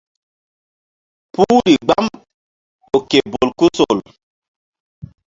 Puhri 1.33 1.73
gbam 1.83 2.05
ƴo 2.87 2.97
ke 3.09 3.19
bolkusol. 3.31 3.97